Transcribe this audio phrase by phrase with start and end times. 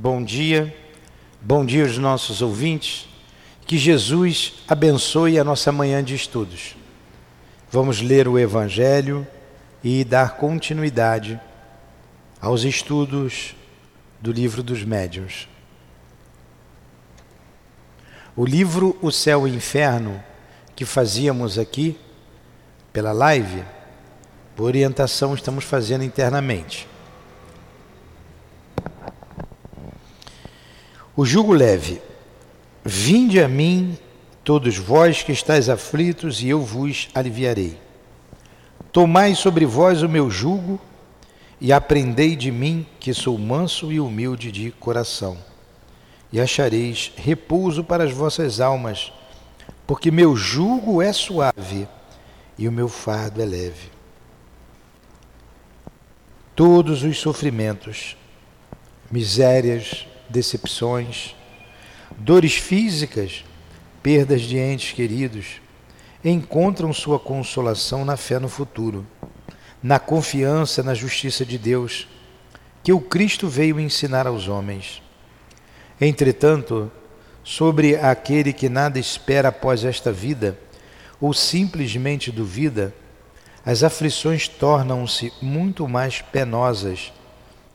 [0.00, 0.72] bom dia,
[1.42, 3.08] bom dia aos nossos ouvintes.
[3.66, 6.76] Que Jesus abençoe a nossa manhã de estudos.
[7.68, 9.26] Vamos ler o Evangelho
[9.82, 11.38] e dar continuidade
[12.40, 13.56] aos estudos
[14.20, 15.48] do livro dos médiuns.
[18.36, 20.22] O livro O Céu e o Inferno,
[20.76, 21.98] que fazíamos aqui
[22.92, 23.64] pela live,
[24.54, 26.87] por orientação estamos fazendo internamente.
[31.18, 32.00] O jugo leve.
[32.84, 33.98] Vinde a mim,
[34.44, 37.76] todos vós que estáis aflitos, e eu vos aliviarei.
[38.92, 40.80] Tomai sobre vós o meu jugo
[41.60, 45.36] e aprendei de mim, que sou manso e humilde de coração,
[46.32, 49.12] e achareis repouso para as vossas almas,
[49.88, 51.88] porque meu jugo é suave
[52.56, 53.90] e o meu fardo é leve.
[56.54, 58.16] Todos os sofrimentos,
[59.10, 61.34] misérias, decepções,
[62.16, 63.44] dores físicas,
[64.02, 65.60] perdas de entes queridos,
[66.24, 69.06] encontram sua consolação na fé no futuro,
[69.82, 72.08] na confiança na justiça de Deus,
[72.82, 75.02] que o Cristo veio ensinar aos homens.
[76.00, 76.90] Entretanto,
[77.44, 80.58] sobre aquele que nada espera após esta vida,
[81.20, 82.94] ou simplesmente duvida,
[83.64, 87.12] as aflições tornam-se muito mais penosas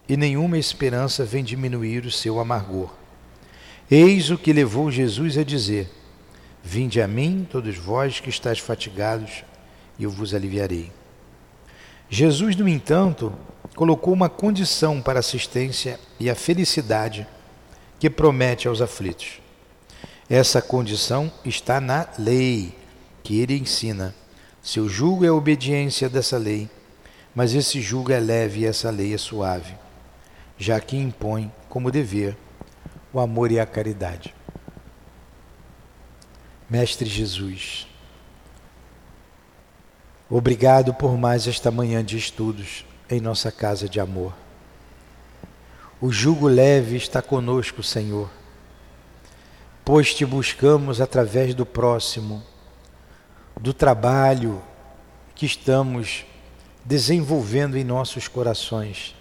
[0.08, 2.94] e nenhuma esperança vem diminuir o seu amargor.
[3.90, 5.90] Eis o que levou Jesus a dizer:
[6.64, 9.44] Vinde a mim, todos vós que estáis fatigados,
[9.98, 10.92] e eu vos aliviarei.
[12.10, 13.34] Jesus, no entanto,
[13.76, 17.28] colocou uma condição para a assistência e a felicidade
[18.00, 19.42] que promete aos aflitos.
[20.30, 22.76] Essa condição está na lei
[23.24, 24.14] que ele ensina.
[24.62, 26.70] Seu julgo é a obediência dessa lei,
[27.36, 29.83] mas esse julgo é leve e essa lei é suave
[30.58, 32.38] já que impõe como dever
[33.12, 34.34] o amor e a caridade.
[36.70, 37.88] Mestre Jesus,
[40.30, 44.34] obrigado por mais esta manhã de estudos em nossa casa de amor.
[46.02, 48.30] O jugo leve está conosco, Senhor,
[49.86, 52.44] pois te buscamos através do próximo,
[53.60, 54.62] do trabalho
[55.36, 56.26] que estamos
[56.84, 59.16] desenvolvendo em nossos corações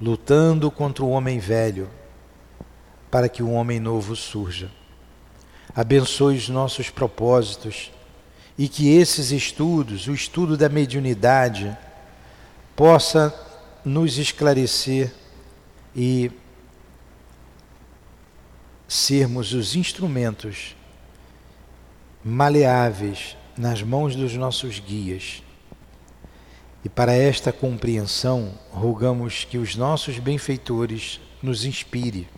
[0.00, 1.88] lutando contra o homem velho,
[3.10, 4.70] para que um homem novo surja.
[5.74, 7.90] Abençoe os nossos propósitos
[8.58, 11.76] e que esses estudos, o estudo da mediunidade,
[12.74, 13.34] possa
[13.84, 15.12] nos esclarecer
[15.94, 16.30] e
[18.88, 20.76] sermos os instrumentos
[22.24, 25.42] maleáveis nas mãos dos nossos guias
[26.86, 32.28] e para esta compreensão, rogamos que os nossos benfeitores nos inspire.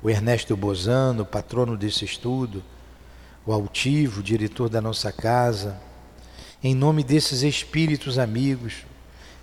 [0.00, 2.62] O Ernesto Bozano, patrono desse estudo,
[3.44, 5.80] o Altivo, diretor da nossa casa,
[6.62, 8.86] em nome desses espíritos amigos,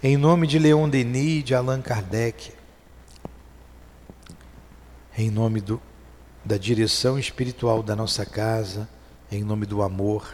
[0.01, 2.53] em nome de Leon Denis, de Allan Kardec,
[5.17, 5.81] em nome do,
[6.45, 8.87] da direção espiritual da nossa casa,
[9.29, 10.33] em nome do amor,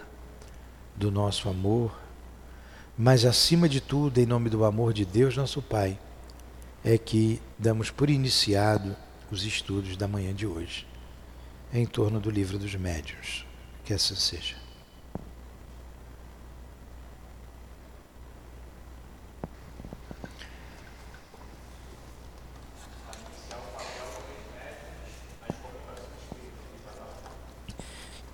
[0.96, 2.05] do nosso amor,
[2.98, 6.00] mas, acima de tudo, em nome do amor de Deus, nosso Pai,
[6.84, 8.96] é que damos por iniciado
[9.30, 10.88] os estudos da manhã de hoje,
[11.74, 13.46] em torno do livro dos médiuns.
[13.84, 14.56] Que assim seja.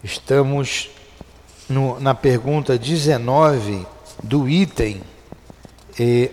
[0.04, 0.90] Estamos
[1.70, 3.86] no, na pergunta 19
[4.24, 5.02] do item
[6.00, 6.30] é,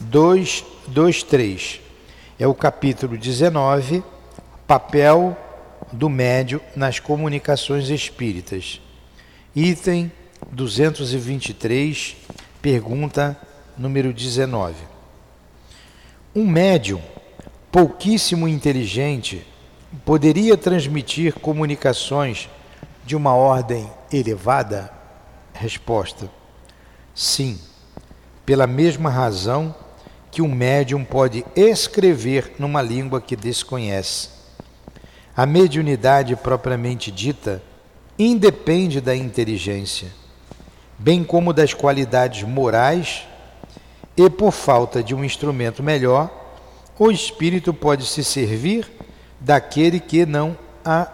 [0.00, 1.80] 223.
[2.38, 4.02] É o capítulo 19,
[4.66, 5.36] papel
[5.92, 8.80] do médio nas comunicações espíritas.
[9.54, 10.12] Item
[10.52, 12.16] 223,
[12.60, 13.38] pergunta
[13.76, 14.74] número 19.
[16.34, 17.00] Um médium
[17.72, 19.46] pouquíssimo inteligente
[20.04, 22.50] poderia transmitir comunicações
[23.04, 24.92] de uma ordem elevada?
[25.54, 26.30] Resposta:
[27.16, 27.58] Sim,
[28.44, 29.74] pela mesma razão
[30.30, 34.28] que um médium pode escrever numa língua que desconhece.
[35.34, 37.62] A mediunidade propriamente dita
[38.18, 40.12] independe da inteligência,
[40.98, 43.26] bem como das qualidades morais,
[44.14, 46.30] e por falta de um instrumento melhor,
[46.98, 48.86] o espírito pode se servir
[49.40, 50.54] daquele que não
[50.84, 51.08] a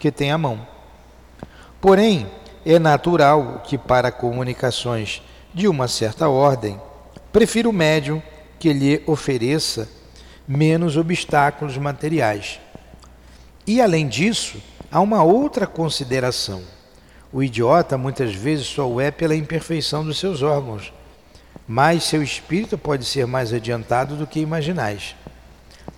[0.00, 0.66] que tem a mão.
[1.80, 2.26] Porém,
[2.66, 5.22] é natural que para comunicações
[5.54, 6.80] de uma certa ordem,
[7.32, 8.20] prefira o médium
[8.58, 9.88] que lhe ofereça
[10.46, 12.60] menos obstáculos materiais.
[13.66, 14.60] E além disso,
[14.90, 16.62] há uma outra consideração.
[17.32, 20.92] O idiota muitas vezes só o é pela imperfeição dos seus órgãos,
[21.66, 25.14] mas seu espírito pode ser mais adiantado do que imaginais.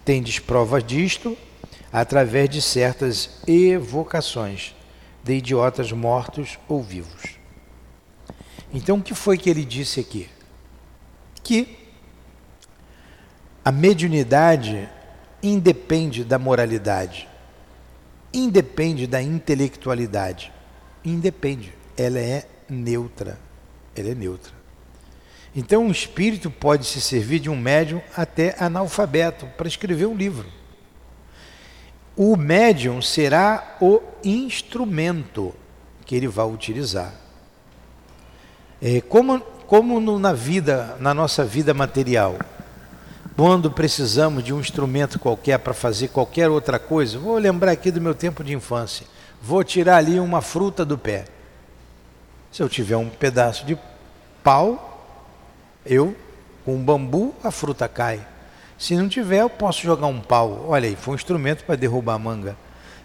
[0.05, 1.37] Tendes provas disto
[1.93, 4.75] através de certas evocações
[5.25, 7.36] de idiotas mortos ou vivos.
[8.77, 10.29] Então, o que foi que ele disse aqui?
[11.43, 11.79] Que
[13.65, 14.87] a mediunidade
[15.43, 17.27] independe da moralidade,
[18.35, 20.53] independe da intelectualidade,
[21.03, 23.39] independe, ela é neutra,
[23.97, 24.53] ela é neutra.
[25.55, 30.53] Então, um espírito pode se servir de um médium até analfabeto para escrever um livro.
[32.15, 35.55] O médium será o instrumento
[36.05, 37.26] que ele vai utilizar.
[38.81, 42.39] É, como como no, na vida, na nossa vida material,
[43.37, 48.01] quando precisamos de um instrumento qualquer para fazer qualquer outra coisa, vou lembrar aqui do
[48.01, 49.07] meu tempo de infância.
[49.43, 51.25] Vou tirar ali uma fruta do pé.
[52.51, 53.77] Se eu tiver um pedaço de
[54.43, 55.05] pau,
[55.85, 56.17] eu,
[56.65, 58.27] com um bambu, a fruta cai.
[58.79, 60.67] Se não tiver, eu posso jogar um pau.
[60.69, 62.57] Olha aí, foi um instrumento para derrubar a manga.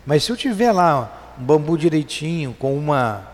[0.06, 3.28] Mas se eu tiver lá um bambu direitinho, com uma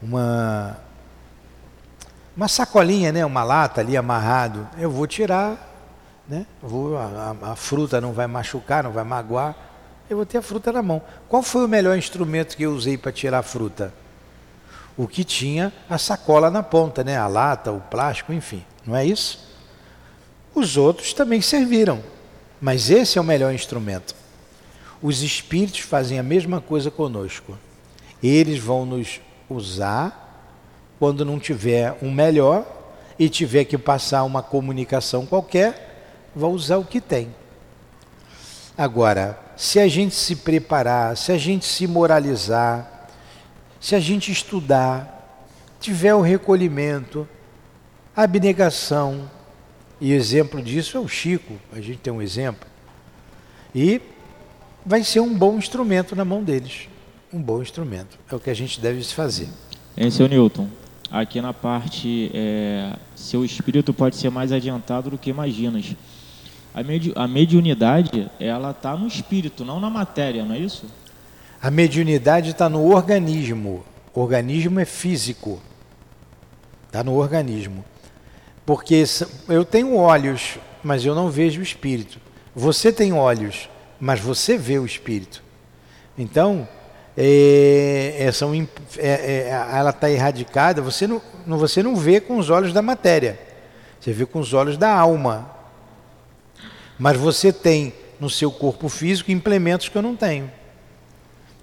[0.00, 0.78] uma
[2.36, 5.70] uma sacolinha, né, uma lata ali amarrado, eu vou tirar,
[6.28, 6.46] né?
[6.62, 9.54] Vou, a, a, fruta não vai machucar, não vai magoar.
[10.08, 11.02] Eu vou ter a fruta na mão.
[11.28, 13.92] Qual foi o melhor instrumento que eu usei para tirar a fruta?
[14.96, 17.16] o que tinha a sacola na ponta, né?
[17.16, 19.50] a lata, o plástico, enfim, não é isso?
[20.54, 22.02] Os outros também serviram,
[22.60, 24.14] mas esse é o melhor instrumento.
[25.00, 27.58] Os espíritos fazem a mesma coisa conosco.
[28.22, 30.21] Eles vão nos usar
[31.02, 32.64] quando não tiver um melhor
[33.18, 37.34] e tiver que passar uma comunicação qualquer, vão usar o que tem.
[38.78, 43.08] Agora, se a gente se preparar, se a gente se moralizar,
[43.80, 45.44] se a gente estudar,
[45.80, 47.28] tiver o recolhimento,
[48.14, 49.28] a abnegação,
[50.00, 52.68] e exemplo disso é o Chico, a gente tem um exemplo,
[53.74, 54.00] e
[54.86, 56.86] vai ser um bom instrumento na mão deles.
[57.32, 58.20] Um bom instrumento.
[58.30, 59.48] É o que a gente deve fazer.
[59.96, 60.68] É, seu Newton,
[61.12, 65.94] aqui na parte, é, seu espírito pode ser mais adiantado do que imaginas.
[66.74, 70.86] A, medi a mediunidade, ela está no espírito, não na matéria, não é isso?
[71.60, 73.84] A mediunidade está no organismo.
[74.14, 75.60] O organismo é físico.
[76.86, 77.84] Está no organismo.
[78.64, 79.04] Porque
[79.48, 82.18] eu tenho olhos, mas eu não vejo o espírito.
[82.54, 83.68] Você tem olhos,
[84.00, 85.42] mas você vê o espírito.
[86.16, 86.66] Então,
[87.16, 88.68] é, é, são, é,
[88.98, 93.38] é ela está erradicada, você não, você não vê com os olhos da matéria,
[94.00, 95.50] você vê com os olhos da alma.
[96.98, 100.50] Mas você tem no seu corpo físico implementos que eu não tenho.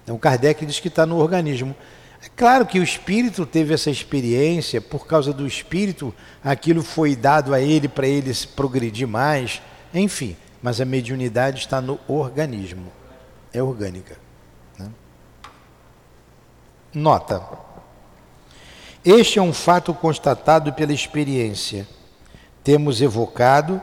[0.04, 1.74] Então Kardec diz que está no organismo.
[2.22, 6.14] É claro que o espírito teve essa experiência, por causa do espírito,
[6.44, 9.62] aquilo foi dado a ele para ele progredir mais,
[9.94, 12.92] enfim, mas a mediunidade está no organismo,
[13.54, 14.19] é orgânica.
[16.92, 17.42] Nota:
[19.04, 21.86] Este é um fato constatado pela experiência.
[22.64, 23.80] Temos evocado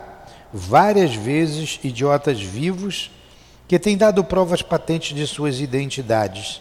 [0.52, 3.10] várias vezes idiotas vivos
[3.66, 6.60] que têm dado provas patentes de suas identidades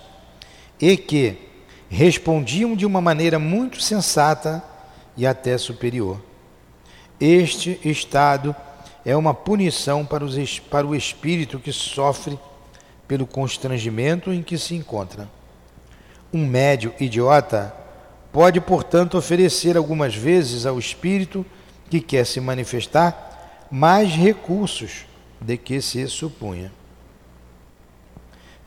[0.80, 1.38] e que
[1.90, 4.64] respondiam de uma maneira muito sensata
[5.16, 6.22] e até superior.
[7.20, 8.56] Este estado
[9.06, 12.38] é uma punição para, os, para o espírito que sofre
[13.08, 15.37] pelo constrangimento em que se encontra.
[16.34, 17.74] Um médio idiota
[18.32, 21.46] pode, portanto, oferecer algumas vezes ao espírito
[21.90, 25.06] que quer se manifestar mais recursos
[25.40, 26.72] de que se supunha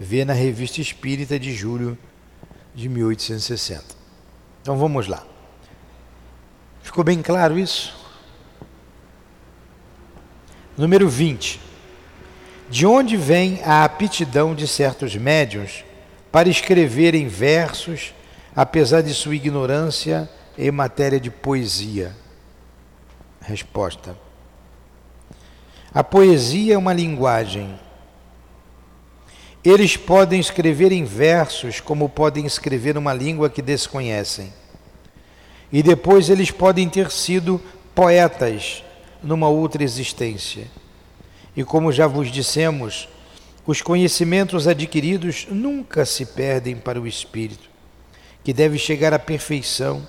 [0.00, 1.97] vê na Revista Espírita de julho
[2.75, 3.85] de 1860.
[4.62, 5.26] Então vamos lá.
[6.83, 7.95] Ficou bem claro isso?
[10.79, 11.61] Número 20.
[12.71, 15.85] De onde vem a aptidão de certos médiuns
[16.30, 18.14] para escreverem versos,
[18.54, 22.14] apesar de sua ignorância em matéria de poesia?
[23.40, 24.16] Resposta.
[25.92, 27.78] A poesia é uma linguagem
[29.62, 34.52] eles podem escrever em versos, como podem escrever uma língua que desconhecem.
[35.70, 37.60] E depois eles podem ter sido
[37.94, 38.82] poetas
[39.22, 40.66] numa outra existência.
[41.54, 43.06] E como já vos dissemos,
[43.71, 47.71] os conhecimentos adquiridos nunca se perdem para o espírito,
[48.43, 50.05] que deve chegar à perfeição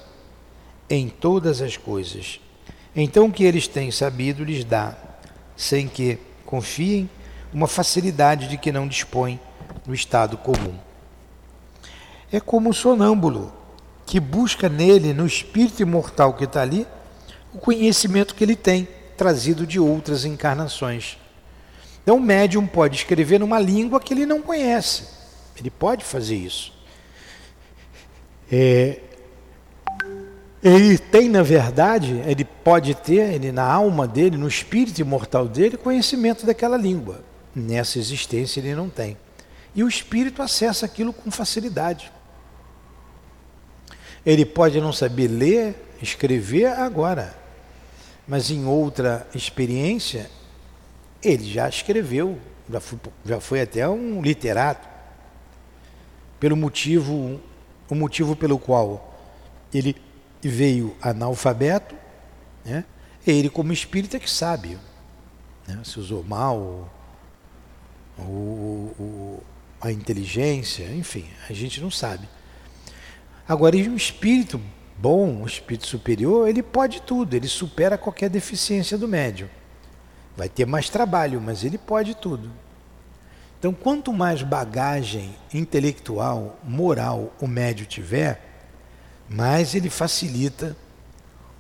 [0.90, 2.40] em todas as coisas.
[2.96, 4.98] Então o que eles têm sabido lhes dá
[5.56, 7.08] sem que confiem,
[7.54, 9.40] uma facilidade de que não dispõe
[9.86, 10.74] no estado comum.
[12.32, 13.54] É como o sonâmbulo,
[14.08, 16.88] que busca nele, no espírito imortal que está ali,
[17.54, 21.21] o conhecimento que ele tem, trazido de outras encarnações.
[22.04, 25.04] Então, o médium pode escrever numa língua que ele não conhece.
[25.58, 26.74] Ele pode fazer isso.
[28.52, 29.00] É,
[30.64, 35.76] ele tem, na verdade, ele pode ter, ele na alma dele, no espírito imortal dele,
[35.76, 37.24] conhecimento daquela língua.
[37.56, 39.18] Nessa existência ele não tem.
[39.74, 42.12] E o espírito acessa aquilo com facilidade.
[44.24, 47.36] Ele pode não saber ler, escrever agora,
[48.28, 50.30] mas em outra experiência,
[51.24, 54.88] ele já escreveu, já foi, já foi até um literato,
[56.40, 57.40] pelo motivo,
[57.90, 59.16] o motivo pelo qual
[59.74, 59.96] ele
[60.42, 61.96] veio analfabeto,
[62.66, 62.84] né?
[63.26, 64.78] ele como espírita que sabe,
[65.68, 65.80] né?
[65.84, 66.92] se usou mal,
[68.18, 68.22] o,
[69.00, 69.44] o,
[69.80, 72.28] a inteligência, enfim, a gente não sabe.
[73.48, 74.62] Agora, um espírito
[74.98, 79.50] bom, um espírito superior, ele pode tudo, ele supera qualquer deficiência do médium.
[80.36, 82.50] Vai ter mais trabalho, mas ele pode tudo.
[83.60, 88.42] Então, quanto mais bagagem intelectual, moral o médium tiver,
[89.30, 90.76] mais ele facilita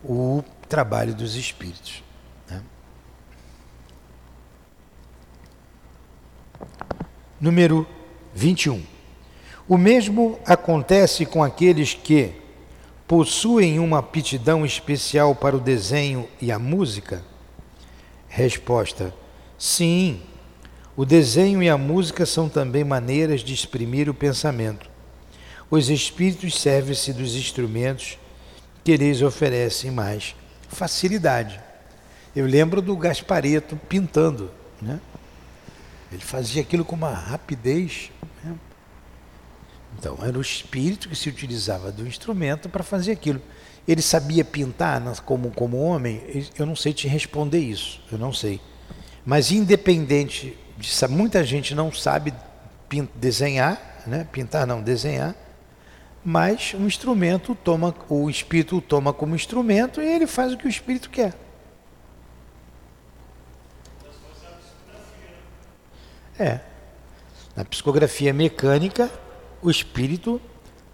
[0.03, 2.03] o trabalho dos espíritos.
[2.49, 2.63] Né?
[7.39, 7.87] Número
[8.33, 8.83] 21.
[9.67, 12.33] O mesmo acontece com aqueles que
[13.07, 17.23] possuem uma aptidão especial para o desenho e a música?
[18.33, 19.13] Resposta:
[19.57, 20.21] Sim.
[20.95, 24.89] O desenho e a música são também maneiras de exprimir o pensamento.
[25.69, 28.17] Os espíritos servem-se dos instrumentos
[28.83, 30.35] que lhes oferecem mais
[30.67, 31.59] facilidade.
[32.35, 34.49] Eu lembro do Gaspareto pintando,
[34.81, 34.99] né?
[36.11, 38.11] Ele fazia aquilo com uma rapidez
[39.97, 43.41] então, era o espírito que se utilizava do instrumento para fazer aquilo.
[43.87, 46.21] Ele sabia pintar como, como homem?
[46.57, 48.61] Eu não sei te responder isso, eu não sei.
[49.25, 52.33] Mas independente disso, muita gente não sabe
[53.15, 54.27] desenhar, né?
[54.31, 55.35] pintar não, desenhar,
[56.23, 60.69] mas o instrumento toma, o espírito toma como instrumento e ele faz o que o
[60.69, 61.33] espírito quer.
[66.37, 66.59] É.
[67.55, 69.11] Na psicografia mecânica,
[69.61, 70.41] o espírito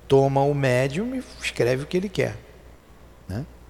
[0.08, 2.36] toma o médium e escreve o que ele quer.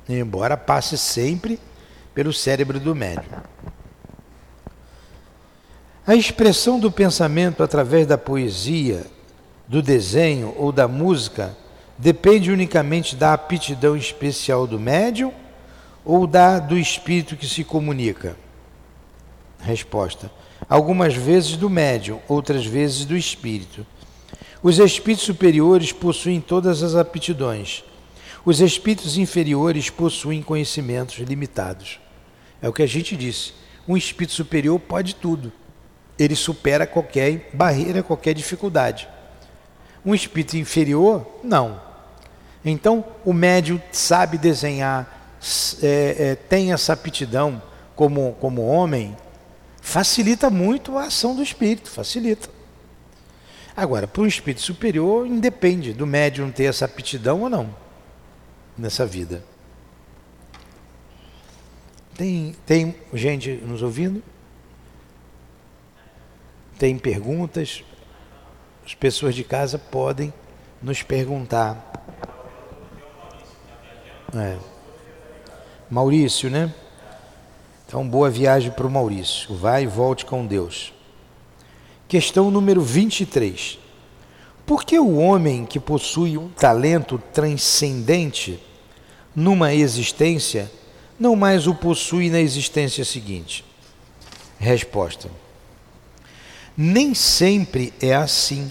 [0.07, 1.59] Embora passe sempre
[2.13, 3.41] pelo cérebro do médium.
[6.05, 9.05] A expressão do pensamento através da poesia,
[9.67, 11.55] do desenho ou da música
[11.97, 15.33] depende unicamente da aptidão especial do médium
[16.05, 18.37] ou da do espírito que se comunica?
[19.59, 20.31] Resposta:
[20.69, 23.85] algumas vezes do médium, outras vezes do espírito.
[24.63, 27.83] Os espíritos superiores possuem todas as aptidões.
[28.45, 31.99] Os espíritos inferiores possuem conhecimentos limitados.
[32.61, 33.53] É o que a gente disse.
[33.87, 35.51] Um espírito superior pode tudo.
[36.17, 39.07] Ele supera qualquer barreira, qualquer dificuldade.
[40.05, 41.81] Um espírito inferior, não.
[42.63, 45.37] Então, o médium sabe desenhar,
[45.81, 47.61] é, é, tem essa aptidão
[47.95, 49.15] como, como homem,
[49.81, 52.49] facilita muito a ação do espírito, facilita.
[53.75, 57.86] Agora, para um espírito superior, independe do médium ter essa aptidão ou não
[58.77, 59.43] nessa vida.
[62.15, 64.23] Tem, tem gente nos ouvindo?
[66.77, 67.83] Tem perguntas?
[68.85, 70.33] As pessoas de casa podem
[70.81, 71.91] nos perguntar.
[74.35, 74.57] É.
[75.89, 76.73] Maurício, né?
[77.85, 79.55] Então, boa viagem para o Maurício.
[79.55, 80.93] Vai e volte com Deus.
[82.07, 83.79] Questão número 23.
[84.67, 88.59] Por que o homem que possui um talento transcendente
[89.33, 90.69] numa existência
[91.17, 93.63] não mais o possui na existência seguinte?
[94.59, 95.31] Resposta:
[96.75, 98.69] Nem sempre é assim,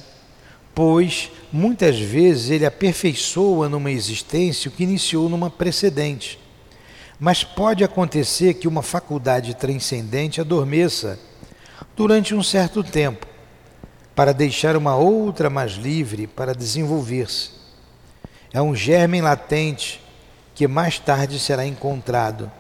[0.74, 6.38] pois muitas vezes ele aperfeiçoa numa existência o que iniciou numa precedente.
[7.18, 11.18] Mas pode acontecer que uma faculdade transcendente adormeça
[11.96, 13.26] durante um certo tempo,
[14.16, 17.50] para deixar uma outra mais livre para desenvolver-se.
[18.50, 20.02] É um germe latente
[20.54, 22.50] que mais tarde será encontrado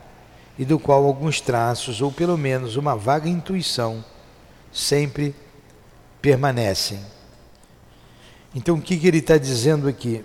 [0.58, 4.04] e do qual alguns traços, ou pelo menos uma vaga intuição,
[4.70, 5.34] sempre
[6.20, 7.00] permanecem.
[8.54, 10.22] Então, o que, que ele está dizendo aqui?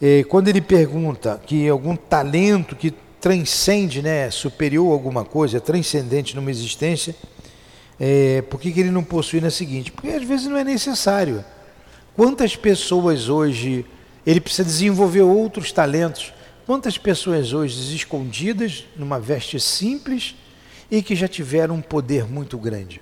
[0.00, 5.60] É, quando ele pergunta que algum talento que transcende, né, superior a alguma coisa, é
[5.60, 7.16] transcendente numa existência,
[7.98, 9.90] é, por que, que ele não possui na seguinte?
[9.90, 11.44] Porque às vezes não é necessário.
[12.14, 13.86] Quantas pessoas hoje
[14.26, 16.32] ele precisa desenvolver outros talentos?
[16.66, 20.34] Quantas pessoas hoje escondidas numa veste simples
[20.90, 23.00] e que já tiveram um poder muito grande?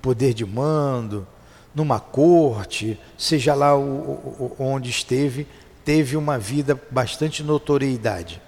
[0.00, 1.26] Poder de mando,
[1.74, 5.46] numa corte, seja lá o, o, onde esteve,
[5.84, 8.40] teve uma vida bastante notoriedade.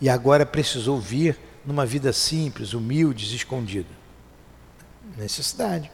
[0.00, 4.05] E agora precisou vir numa vida simples, humilde, escondida.
[5.16, 5.90] Necessidade.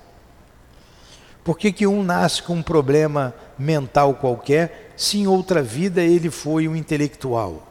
[1.45, 6.31] Por que, que um nasce com um problema mental qualquer, se em outra vida ele
[6.31, 7.67] foi um intelectual?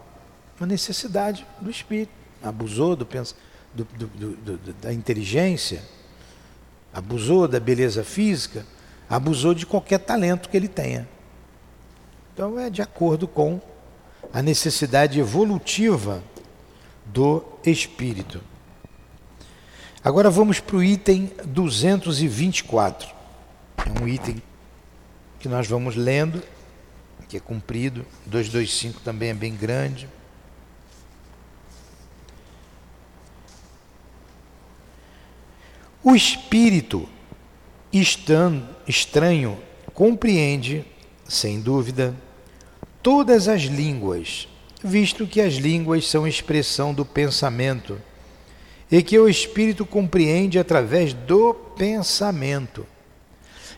[0.60, 2.12] Uma necessidade do espírito.
[2.44, 5.84] Abusou do, do, do, da inteligência,
[6.94, 8.66] abusou da beleza física,
[9.10, 11.08] abusou de qualquer talento que ele tenha.
[12.34, 13.62] Então é de acordo com
[14.34, 16.24] a necessidade evolutiva
[17.06, 18.42] do espírito.
[20.04, 23.08] Agora vamos para o item 224.
[23.86, 24.42] É um item
[25.40, 26.42] que nós vamos lendo,
[27.30, 30.10] que é comprido, 225 também é bem grande.
[36.04, 37.08] O espírito
[37.94, 39.60] estranho
[39.94, 40.84] compreende,
[41.28, 42.16] sem dúvida,
[43.04, 44.48] todas as línguas,
[44.84, 48.02] visto que as línguas são expressão do pensamento
[48.92, 52.86] e que o espírito compreende através do pensamento.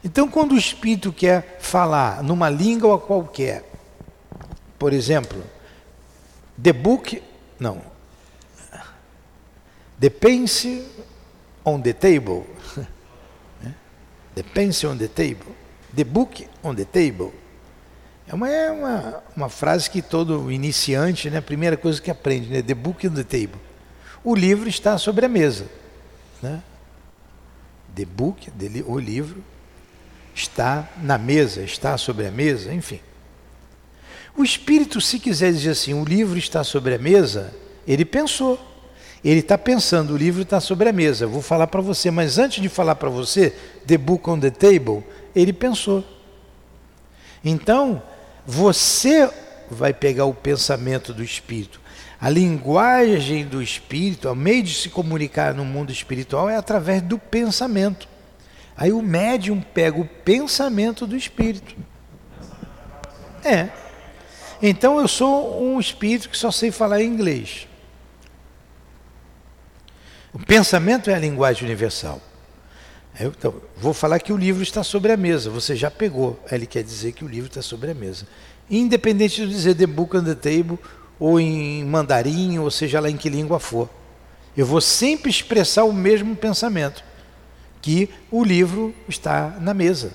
[0.03, 3.63] Então, quando o espírito quer falar numa língua qualquer,
[4.79, 5.43] por exemplo,
[6.61, 7.21] the book,
[7.59, 7.81] não,
[9.99, 10.83] the pencil
[11.63, 12.45] on the table.
[14.35, 15.55] the pencil on the table.
[15.95, 17.31] The book on the table.
[18.27, 22.49] É uma, é uma, uma frase que todo iniciante, né, a primeira coisa que aprende,
[22.49, 23.59] né, the book on the table.
[24.23, 25.65] O livro está sobre a mesa.
[26.41, 26.61] Né?
[27.95, 28.51] The book,
[28.85, 29.43] o livro,
[30.33, 32.99] está na mesa, está sobre a mesa, enfim.
[34.35, 37.53] O espírito, se quiser dizer assim, o livro está sobre a mesa,
[37.87, 38.59] ele pensou.
[39.23, 41.25] Ele está pensando, o livro está sobre a mesa.
[41.25, 43.51] Vou falar para você, mas antes de falar para você,
[43.87, 46.03] The Book on the Table, ele pensou.
[47.43, 48.03] Então,
[48.45, 49.29] você
[49.69, 51.79] vai pegar o pensamento do Espírito.
[52.23, 57.19] A linguagem do Espírito, o meio de se comunicar no mundo espiritual é através do
[57.19, 58.07] pensamento.
[58.77, 61.75] Aí o médium pega o pensamento do Espírito.
[63.43, 63.67] É.
[64.61, 67.67] Então eu sou um espírito que só sei falar inglês.
[70.31, 72.21] O pensamento é a linguagem universal.
[73.19, 75.49] Eu, então, vou falar que o livro está sobre a mesa.
[75.49, 76.41] Você já pegou.
[76.49, 78.25] Ele quer dizer que o livro está sobre a mesa.
[78.69, 80.79] Independente de dizer the book on the table,
[81.23, 83.87] ou em mandarim, ou seja lá em que língua for.
[84.57, 87.01] Eu vou sempre expressar o mesmo pensamento,
[87.81, 90.11] que o livro está na mesa.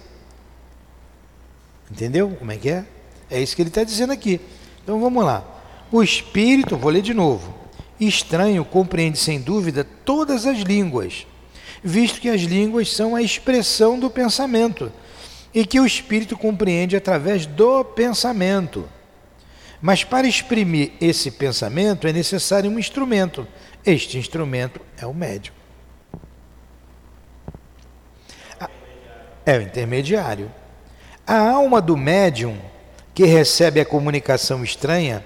[1.90, 2.84] Entendeu como é que é?
[3.30, 4.38] É isso que ele está dizendo aqui.
[4.84, 5.42] Então vamos lá.
[5.90, 7.56] O espírito, vou ler de novo
[7.98, 11.26] estranho compreende sem dúvida todas as línguas,
[11.82, 14.92] visto que as línguas são a expressão do pensamento
[15.54, 18.88] e que o espírito compreende através do pensamento.
[19.80, 23.46] Mas para exprimir esse pensamento é necessário um instrumento.
[23.84, 25.54] Este instrumento é o médium.
[29.46, 30.50] É o intermediário.
[31.26, 32.58] A alma do médium
[33.14, 35.24] que recebe a comunicação estranha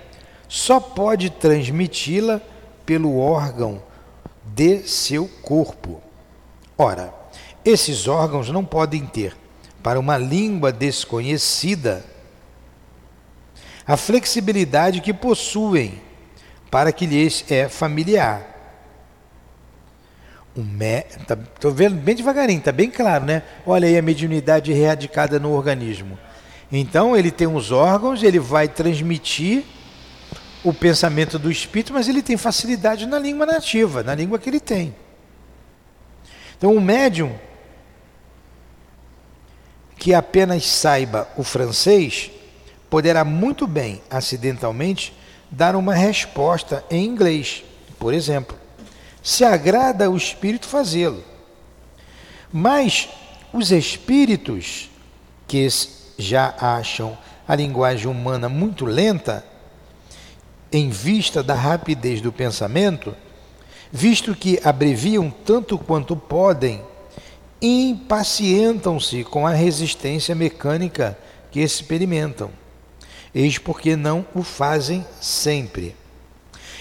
[0.49, 2.41] só pode transmiti-la
[2.85, 3.83] pelo órgão
[4.45, 6.01] de seu corpo.
[6.77, 7.13] Ora,
[7.65, 9.37] esses órgãos não podem ter,
[9.83, 12.05] para uma língua desconhecida,
[13.87, 16.01] a flexibilidade que possuem
[16.71, 18.49] para que lhes é familiar.
[20.49, 21.03] Estou me...
[21.27, 21.37] tá,
[21.71, 23.43] vendo bem devagarinho, está bem claro, né?
[23.67, 26.19] Olha aí a mediunidade readicada no organismo.
[26.71, 29.65] Então ele tem os órgãos, ele vai transmitir
[30.65, 34.61] o pensamento do espírito, mas ele tem facilidade na língua nativa, na língua que ele
[34.61, 34.95] tem.
[36.57, 37.35] Então, o médium
[39.97, 42.31] que apenas saiba o francês
[42.93, 45.15] poderá muito bem, acidentalmente,
[45.51, 47.65] dar uma resposta em inglês,
[47.99, 48.55] por exemplo.
[49.23, 51.25] Se agrada o espírito fazê-lo.
[52.53, 53.09] Mas
[53.51, 54.91] os espíritos
[55.49, 55.67] que
[56.19, 57.17] já acham
[57.49, 59.43] a linguagem humana muito lenta
[60.71, 63.17] em vista da rapidez do pensamento,
[63.91, 66.83] visto que abreviam tanto quanto podem,
[67.63, 71.17] impacientam-se com a resistência mecânica
[71.51, 72.51] que experimentam.
[73.35, 75.97] Eis porque não o fazem sempre.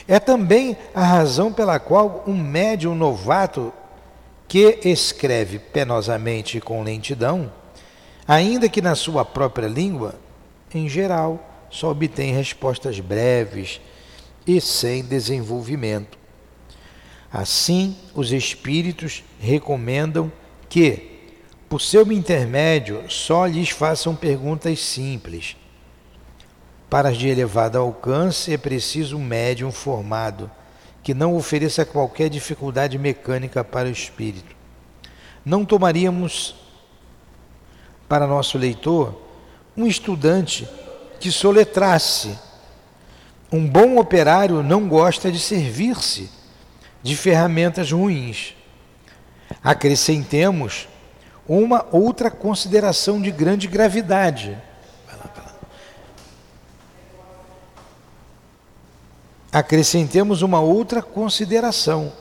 [0.08, 3.72] É também a razão pela qual um médium novato
[4.48, 7.52] que escreve penosamente e com lentidão,
[8.28, 10.16] ainda que na sua própria língua,
[10.74, 13.80] em geral, só obtém respostas breves
[14.46, 16.20] e sem desenvolvimento.
[17.32, 20.30] Assim, os espíritos recomendam
[20.68, 21.32] que,
[21.70, 25.56] por seu intermédio, só lhes façam perguntas simples.
[26.92, 30.52] Para as de elevado alcance, é preciso um médium formado,
[31.02, 34.54] que não ofereça qualquer dificuldade mecânica para o espírito.
[35.46, 36.54] Não tomaríamos
[38.10, 39.22] para nosso leitor
[39.78, 40.68] um estudante
[41.18, 42.38] que soletrasse.
[43.50, 46.30] Um bom operário não gosta de servir-se
[47.02, 48.54] de ferramentas ruins.
[49.64, 50.90] Acrescentemos
[51.48, 54.58] uma outra consideração de grande gravidade.
[59.52, 62.14] Acrescentemos uma outra consideração.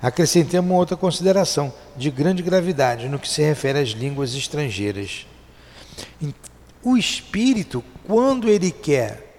[0.00, 5.26] Acrescentemos uma outra consideração de grande gravidade no que se refere às línguas estrangeiras.
[6.82, 9.34] O espírito, quando ele quer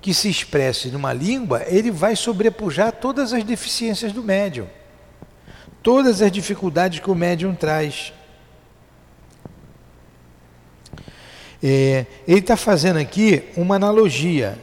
[0.00, 4.68] que se expresse numa língua, ele vai sobrepujar todas as deficiências do médium,
[5.82, 8.12] todas as dificuldades que o médium traz.
[11.62, 14.58] É, ele está fazendo aqui uma analogia,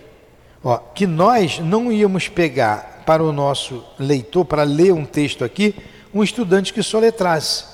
[0.63, 5.75] ó, que nós não íamos pegar para o nosso leitor, para ler um texto aqui,
[6.13, 7.65] um estudante que soletrasse.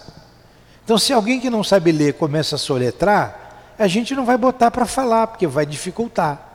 [0.84, 4.72] Então, se alguém que não sabe ler começa a soletrar, a gente não vai botar
[4.72, 6.48] para falar, porque vai dificultar.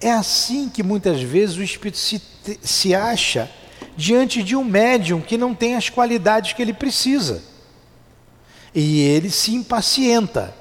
[0.00, 2.20] É assim que muitas vezes o espírito se,
[2.62, 3.50] se acha
[3.96, 7.42] diante de um médium que não tem as qualidades que ele precisa.
[8.74, 10.54] E ele se impacienta,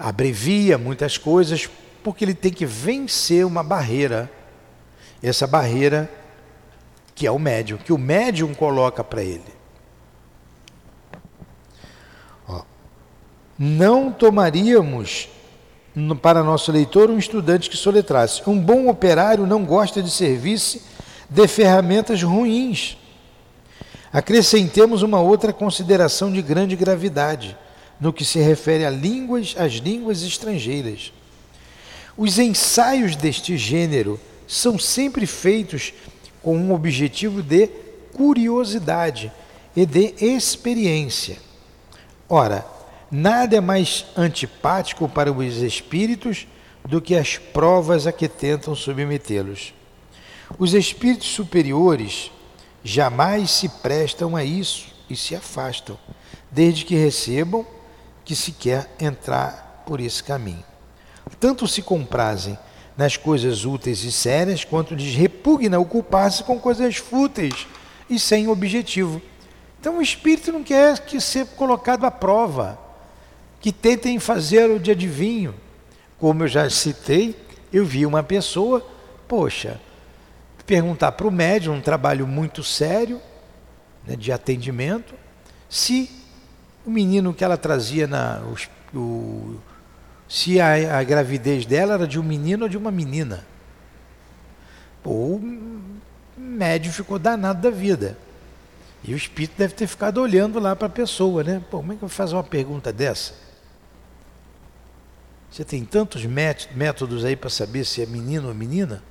[0.00, 1.68] abrevia muitas coisas,
[2.02, 4.30] porque ele tem que vencer uma barreira.
[5.22, 6.10] Essa barreira
[7.14, 9.44] que é o médium, que o médium coloca para ele.
[12.48, 12.62] Ó,
[13.58, 15.28] não tomaríamos
[16.22, 18.40] para nosso leitor um estudante que soletrasse.
[18.48, 20.82] Um bom operário não gosta de servir-se
[21.28, 22.96] de ferramentas ruins.
[24.10, 27.56] Acrescentemos uma outra consideração de grande gravidade
[28.00, 31.12] no que se refere a línguas, às línguas estrangeiras.
[32.16, 35.92] Os ensaios deste gênero são sempre feitos
[36.42, 37.66] com um objetivo de
[38.12, 39.30] curiosidade
[39.76, 41.38] e de experiência.
[42.28, 42.64] Ora,
[43.10, 46.46] Nada é mais antipático para os espíritos
[46.88, 49.74] do que as provas a que tentam submetê-los.
[50.56, 52.30] Os espíritos superiores
[52.84, 55.98] jamais se prestam a isso e se afastam,
[56.52, 57.66] desde que recebam
[58.30, 60.62] que se quer entrar por esse caminho.
[61.40, 62.56] Tanto se comprazem
[62.96, 67.66] nas coisas úteis e sérias, quanto lhes repugna ocupar-se com coisas fúteis
[68.08, 69.20] e sem objetivo.
[69.80, 72.78] Então o espírito não quer que ser colocado à prova
[73.60, 75.52] que tentem fazer o de adivinho.
[76.16, 77.34] Como eu já citei,
[77.72, 78.88] eu vi uma pessoa,
[79.26, 79.80] poxa,
[80.64, 83.20] perguntar para o médium, um trabalho muito sério,
[84.06, 85.16] né, de atendimento,
[85.68, 86.19] se
[86.84, 88.42] o menino que ela trazia na.
[88.94, 89.58] O,
[90.28, 93.44] se a, a, gravidez dela era de um menino ou de uma menina.
[95.02, 95.80] Pô, o
[96.36, 98.16] médium ficou danado da vida.
[99.02, 101.62] E o espírito deve ter ficado olhando lá para a pessoa, né?
[101.70, 103.32] Pô, como é que eu vou fazer uma pergunta dessa?
[105.50, 109.02] Você tem tantos métodos aí para saber se é menino ou menina?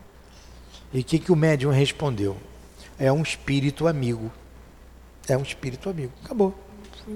[0.94, 2.38] E o que, que o médium respondeu?
[2.98, 4.32] É um espírito amigo.
[5.28, 6.14] É um espírito amigo.
[6.24, 6.69] Acabou.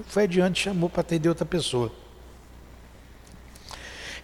[0.06, 1.92] Foi adiante, chamou para atender outra pessoa.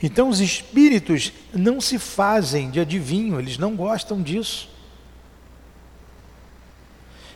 [0.03, 4.71] Então os espíritos não se fazem de adivinho, eles não gostam disso.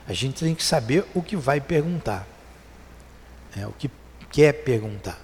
[0.07, 2.27] A gente tem que saber o que vai perguntar.
[3.57, 3.91] É, o que
[4.31, 5.21] quer perguntar.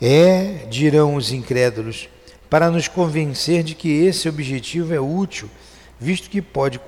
[0.00, 2.08] É, dirão os incrédulos,
[2.50, 5.48] para nos convencer de que esse objetivo é útil,
[5.98, 6.78] visto que pode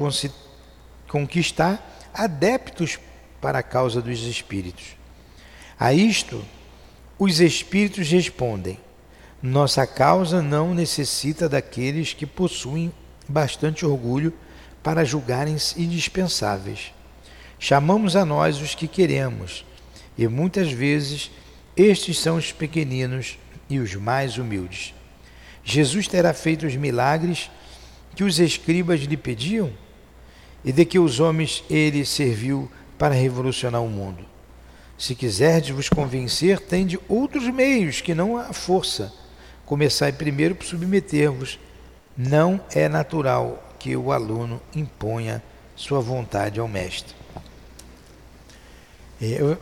[1.09, 2.99] conquistar adeptos
[3.41, 4.97] para a causa dos espíritos.
[5.79, 6.45] A isto,
[7.19, 8.79] os espíritos respondem:
[9.43, 12.93] nossa causa não necessita daqueles que possuem
[13.29, 14.33] bastante orgulho
[14.83, 16.93] para julgarem-se indispensáveis.
[17.59, 19.65] Chamamos a nós os que queremos,
[20.17, 21.31] e muitas vezes
[21.77, 23.39] estes são os pequeninos
[23.69, 24.95] e os mais humildes.
[25.65, 27.51] Jesus terá feito os milagres
[28.15, 29.73] que os escribas lhe pediam
[30.65, 34.25] e de que os homens ele serviu para revolucionar o mundo.
[34.99, 39.13] Se quiserdes vos convencer, tende outros meios que não a força.
[39.67, 41.59] Começai primeiro por submeter-vos.
[42.17, 45.43] Não é natural que o aluno imponha
[45.75, 47.15] sua vontade ao mestre.
[49.21, 49.59] É, eu,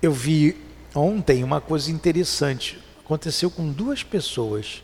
[0.00, 0.56] eu vi
[0.94, 2.82] ontem uma coisa interessante.
[3.04, 4.82] Aconteceu com duas pessoas.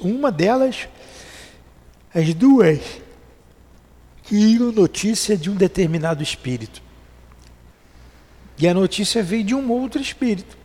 [0.00, 0.88] Uma delas,
[2.14, 2.80] as duas
[4.22, 6.80] tinham notícia de um determinado espírito.
[8.56, 10.56] E a notícia veio de um outro espírito.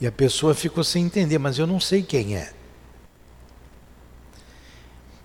[0.00, 2.52] E a pessoa ficou sem entender, mas eu não sei quem é.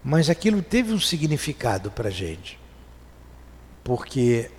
[0.04, 2.60] Mas aquilo teve um significado para a gente,
[3.84, 4.52] porque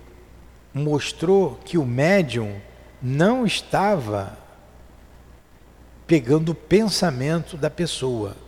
[0.73, 2.59] mostrou que o médium
[3.01, 4.37] não estava
[6.05, 8.46] pegando o pensamento da pessoa.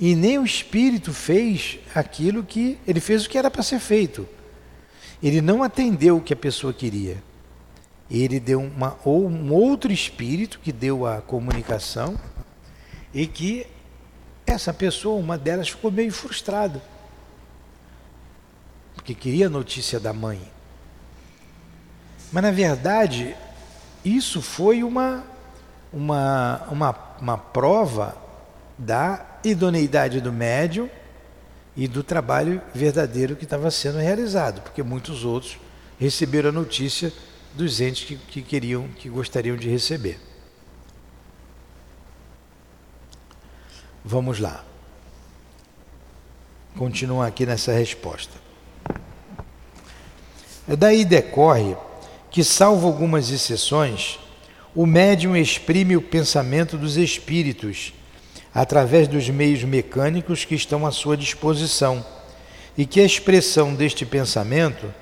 [0.00, 4.26] E nem o espírito fez aquilo que ele fez o que era para ser feito.
[5.22, 7.22] Ele não atendeu o que a pessoa queria.
[8.10, 12.18] Ele deu uma ou um outro espírito que deu a comunicação
[13.12, 13.66] e que
[14.46, 16.82] essa pessoa, uma delas, ficou meio frustrada.
[18.94, 20.40] Porque queria a notícia da mãe.
[22.32, 23.36] Mas na verdade,
[24.02, 25.24] isso foi uma,
[25.92, 28.16] uma, uma, uma prova
[28.78, 30.88] da idoneidade do médium
[31.76, 35.58] e do trabalho verdadeiro que estava sendo realizado, porque muitos outros
[35.98, 37.12] receberam a notícia
[37.54, 40.18] dos entes que, que queriam, que gostariam de receber.
[44.04, 44.64] Vamos lá.
[46.76, 48.32] Continuar aqui nessa resposta.
[50.66, 51.76] Daí decorre
[52.30, 54.18] que, salvo algumas exceções,
[54.74, 57.92] o médium exprime o pensamento dos espíritos
[58.54, 62.04] através dos meios mecânicos que estão à sua disposição
[62.76, 64.92] e que a expressão deste pensamento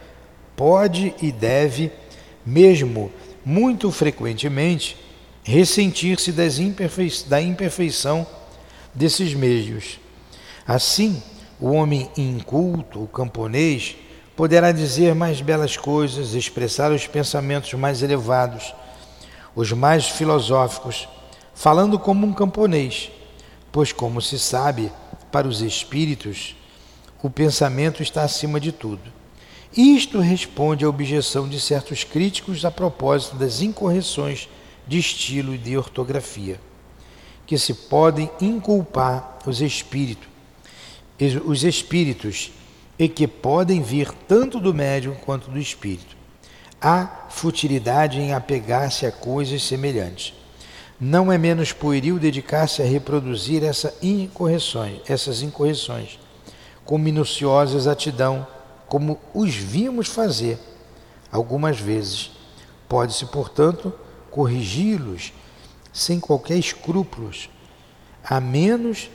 [0.56, 1.90] pode e deve,
[2.44, 3.12] mesmo
[3.44, 4.96] muito frequentemente,
[5.42, 6.32] ressentir-se
[7.28, 8.26] da imperfeição
[8.94, 9.98] desses meios.
[10.66, 11.22] Assim,
[11.60, 13.96] o homem inculto, o camponês,
[14.36, 18.74] poderá dizer mais belas coisas, expressar os pensamentos mais elevados,
[19.54, 21.08] os mais filosóficos,
[21.54, 23.10] falando como um camponês,
[23.72, 24.92] pois, como se sabe,
[25.30, 26.56] para os espíritos,
[27.22, 29.12] o pensamento está acima de tudo.
[29.76, 34.48] Isto responde à objeção de certos críticos a propósito das incorreções
[34.86, 36.58] de estilo e de ortografia
[37.48, 40.28] que se podem inculpar os espíritos,
[41.46, 42.52] os espíritos
[42.98, 46.14] e que podem vir tanto do médium quanto do espírito.
[46.78, 50.34] Há futilidade em apegar-se a coisas semelhantes.
[51.00, 56.18] Não é menos pueril dedicar-se a reproduzir essa incorreções, essas incorreções
[56.84, 58.46] com minuciosa exatidão,
[58.86, 60.58] como os vimos fazer
[61.30, 62.30] algumas vezes.
[62.88, 63.92] Pode-se, portanto,
[64.30, 65.32] corrigi-los
[65.92, 67.50] sem qualquer escrúpulos,
[68.24, 69.10] a menos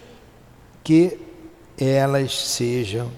[0.84, 1.20] que
[1.78, 3.12] elas sejam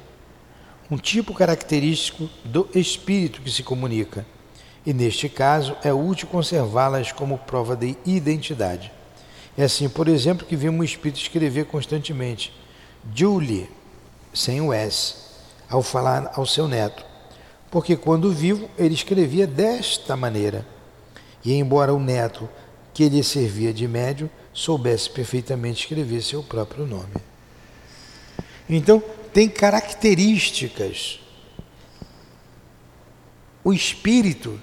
[0.89, 4.25] um tipo característico do espírito que se comunica,
[4.85, 8.91] e neste caso é útil conservá-las como prova de identidade.
[9.57, 12.53] É assim, por exemplo, que vimos o espírito escrever constantemente
[13.13, 13.69] Julie,
[14.33, 15.15] sem o S,
[15.69, 17.05] ao falar ao seu neto,
[17.69, 20.65] porque quando vivo ele escrevia desta maneira.
[21.43, 22.49] E embora o neto
[22.93, 27.13] que lhe servia de médio soubesse perfeitamente escrever seu próprio nome.
[28.69, 31.19] Então, tem características.
[33.63, 34.59] O espírito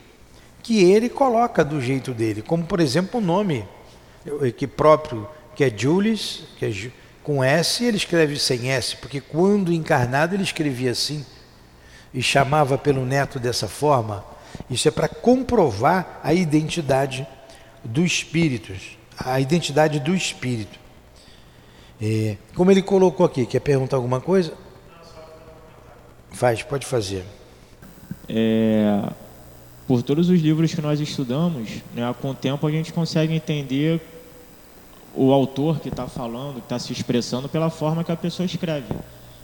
[0.62, 3.66] que ele coloca do jeito dele, como por exemplo o nome
[4.56, 6.90] que próprio, que é Julius, que é
[7.22, 11.24] com S, ele escreve sem S, porque quando encarnado ele escrevia assim
[12.12, 14.24] e chamava pelo neto dessa forma.
[14.68, 17.26] Isso é para comprovar a identidade
[17.84, 18.72] do espírito,
[19.16, 20.78] a identidade do espírito.
[22.00, 24.52] É, como ele colocou aqui, quer perguntar alguma coisa?
[26.32, 27.24] Faz, pode fazer.
[28.28, 29.08] É,
[29.86, 34.00] por todos os livros que nós estudamos, né, com o tempo a gente consegue entender
[35.14, 38.94] o autor que está falando, que está se expressando pela forma que a pessoa escreve.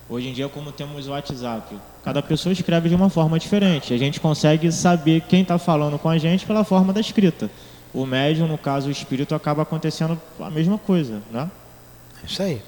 [0.08, 3.92] Hoje em dia, como temos o WhatsApp, cada pessoa escreve de uma forma diferente.
[3.92, 7.50] A gente consegue saber quem está falando com a gente pela forma da escrita
[7.92, 11.50] o médium, no caso o espírito, acaba acontecendo a mesma coisa, né?
[12.22, 12.62] É isso aí.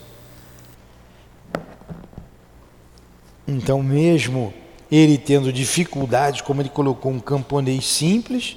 [3.47, 4.53] Então, mesmo
[4.91, 8.57] ele tendo dificuldades, como ele colocou um camponês simples,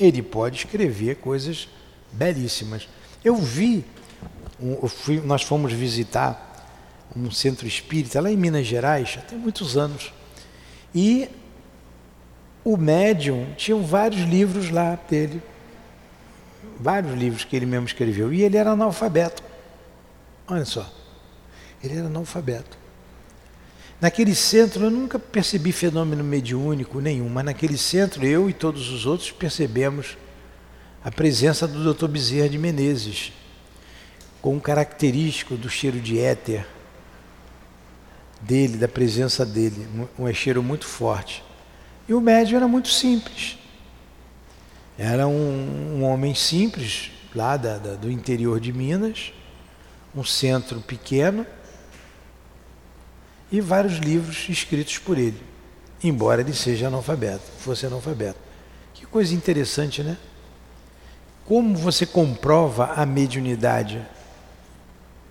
[0.00, 1.68] ele pode escrever coisas
[2.10, 2.88] belíssimas.
[3.24, 3.84] Eu vi,
[4.60, 6.52] eu fui, nós fomos visitar
[7.14, 10.12] um centro espírita lá em Minas Gerais, há tem muitos anos,
[10.94, 11.28] e
[12.64, 15.42] o médium tinha vários livros lá dele,
[16.80, 19.42] vários livros que ele mesmo escreveu, e ele era analfabeto.
[20.48, 20.90] Olha só,
[21.82, 22.83] ele era analfabeto.
[24.04, 29.06] Naquele centro eu nunca percebi fenômeno mediúnico nenhum, mas naquele centro eu e todos os
[29.06, 30.18] outros percebemos
[31.02, 32.06] a presença do Dr.
[32.06, 33.32] Bezerra de Menezes,
[34.42, 36.66] com um característico do cheiro de éter
[38.42, 39.88] dele, da presença dele,
[40.18, 41.42] um cheiro muito forte.
[42.06, 43.56] E o médium era muito simples.
[44.98, 49.32] Era um, um homem simples, lá da, da, do interior de Minas,
[50.14, 51.46] um centro pequeno,
[53.54, 55.40] e vários livros escritos por ele,
[56.02, 58.38] embora ele seja analfabeto, fosse analfabeto.
[58.92, 60.16] Que coisa interessante, né?
[61.44, 64.04] Como você comprova a mediunidade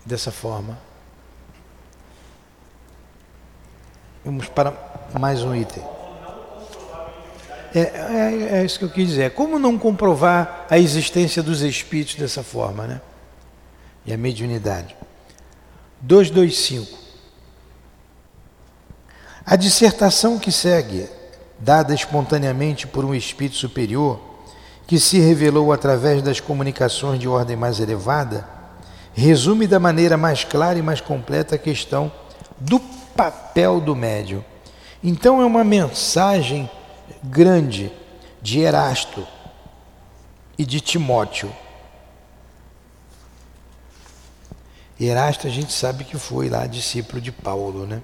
[0.06, 0.78] dessa forma?
[4.24, 4.72] Vamos para
[5.20, 5.84] mais um item.
[7.74, 9.32] É, é, é, isso que eu quis dizer.
[9.32, 13.02] Como não comprovar a existência dos espíritos dessa forma, né?
[14.06, 14.96] E a mediunidade.
[16.00, 17.03] 225.
[19.46, 21.06] A dissertação que segue,
[21.58, 24.18] dada espontaneamente por um espírito superior,
[24.86, 28.48] que se revelou através das comunicações de ordem mais elevada,
[29.12, 32.10] resume da maneira mais clara e mais completa a questão
[32.58, 32.80] do
[33.14, 34.42] papel do médium.
[35.02, 36.70] Então é uma mensagem
[37.22, 37.92] grande
[38.40, 39.26] de Erasto
[40.56, 41.54] e de Timóteo.
[44.98, 48.02] Erasto a gente sabe que foi lá discípulo de Paulo, né?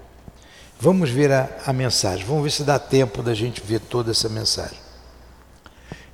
[0.82, 4.30] Vamos ver a, a mensagem, vamos ver se dá tempo da gente ver toda essa
[4.30, 4.78] mensagem.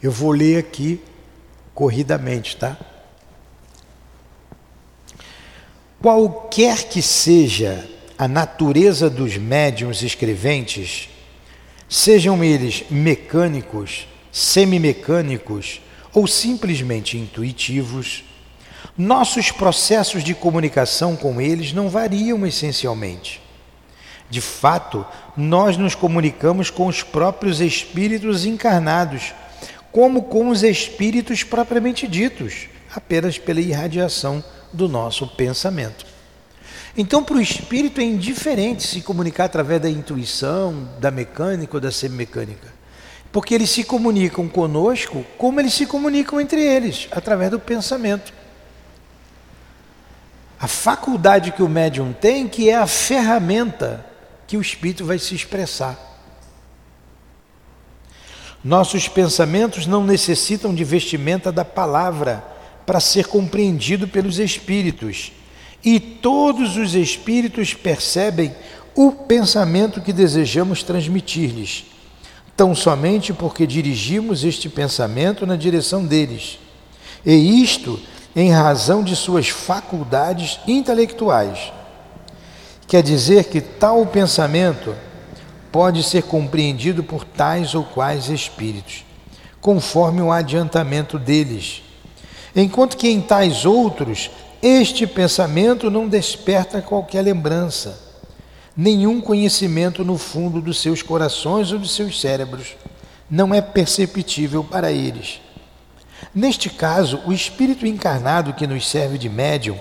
[0.03, 1.01] Eu vou ler aqui
[1.73, 2.77] corridamente, tá?
[6.03, 11.11] Qualquer que seja a natureza dos médiums escreventes,
[11.89, 15.81] sejam eles mecânicos, semimecânicos
[16.13, 18.25] ou simplesmente intuitivos,
[18.99, 23.46] nossos processos de comunicação com eles não variam essencialmente.
[24.29, 29.33] De fato, nós nos comunicamos com os próprios espíritos encarnados,
[29.93, 36.05] como com os espíritos propriamente ditos, apenas pela irradiação do nosso pensamento.
[36.97, 41.93] Então, para o espírito é indiferente se comunicar através da intuição, da mecânica ou da
[41.93, 42.75] semimecânica.
[43.31, 48.33] Porque eles se comunicam conosco como eles se comunicam entre eles, através do pensamento.
[50.59, 54.16] A faculdade que o médium tem, que é a ferramenta
[54.47, 55.99] que o espírito vai se expressar.
[58.63, 62.45] Nossos pensamentos não necessitam de vestimenta da palavra
[62.85, 65.33] para ser compreendido pelos espíritos
[65.85, 68.53] e todos os espíritos percebem
[68.93, 71.85] o pensamento que desejamos transmitir-lhes,
[72.57, 76.59] tão somente porque dirigimos este pensamento na direção deles,
[77.25, 78.01] e isto
[78.35, 81.73] em razão de suas faculdades intelectuais.
[82.87, 84.95] Quer dizer que tal pensamento
[85.73, 89.05] pode ser compreendido por tais ou quais espíritos,
[89.61, 91.83] conforme o adiantamento deles,
[92.55, 94.31] enquanto que em tais outros
[94.63, 98.01] este pensamento não desperta qualquer lembrança,
[98.77, 102.77] nenhum conhecimento no fundo dos seus corações ou dos seus cérebros.
[103.29, 105.41] Não é perceptível para eles.
[106.35, 109.77] Neste caso, o espírito encarnado que nos serve de médium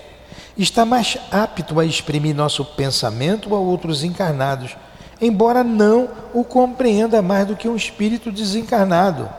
[0.57, 4.75] está mais apto a exprimir nosso pensamento a outros encarnados,
[5.21, 9.29] embora não o compreenda mais do que um espírito desencarnado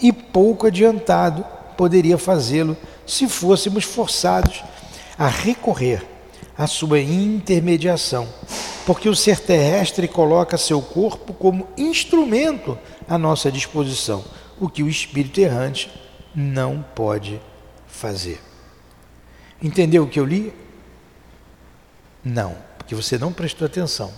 [0.00, 1.44] e pouco adiantado
[1.76, 4.62] poderia fazê-lo se fôssemos forçados
[5.18, 6.04] a recorrer
[6.56, 8.28] à sua intermediação,
[8.86, 14.24] porque o ser terrestre coloca seu corpo como instrumento à nossa disposição,
[14.60, 15.90] o que o espírito errante
[16.34, 17.40] não pode
[17.86, 18.40] fazer.
[19.62, 20.52] Entendeu o que eu li?
[22.24, 24.12] Não, porque você não prestou atenção.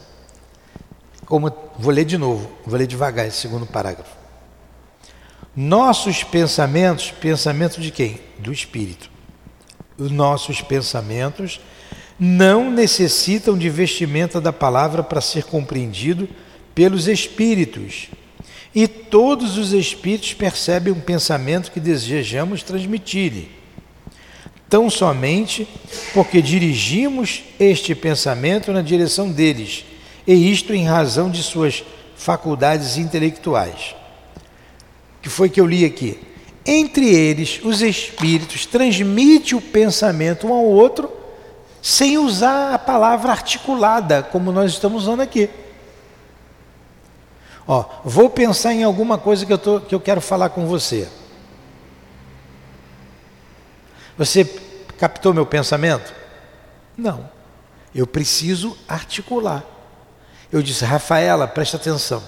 [1.24, 4.16] Como vou ler de novo, vou ler devagar esse segundo parágrafo.
[5.54, 8.20] Nossos pensamentos, pensamento de quem?
[8.38, 9.16] Do espírito
[9.98, 11.60] os nossos pensamentos
[12.18, 16.28] não necessitam de vestimenta da palavra para ser compreendido
[16.74, 18.08] pelos espíritos.
[18.74, 23.50] E todos os espíritos percebem um pensamento que desejamos transmitir-lhe.
[24.68, 25.68] Tão somente
[26.12, 29.84] porque dirigimos este pensamento na direção deles,
[30.26, 31.84] e isto em razão de suas
[32.16, 33.94] faculdades intelectuais.
[35.22, 36.18] que foi que eu li aqui?
[36.64, 41.10] Entre eles, os espíritos transmitem o pensamento um ao outro
[41.80, 45.48] sem usar a palavra articulada, como nós estamos usando aqui.
[47.68, 51.08] Ó, vou pensar em alguma coisa que eu, tô, que eu quero falar com você.
[54.16, 54.44] Você
[54.98, 56.14] captou meu pensamento?
[56.96, 57.28] Não.
[57.94, 59.64] Eu preciso articular.
[60.50, 62.22] Eu disse, Rafaela, presta atenção.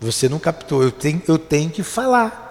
[0.00, 2.42] Você não captou, eu tenho, eu tenho que falar.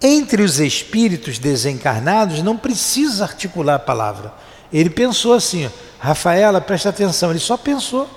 [0.00, 4.32] Entre os espíritos desencarnados não precisa articular a palavra.
[4.72, 8.08] Ele pensou assim, Rafaela, presta atenção, ele só pensou.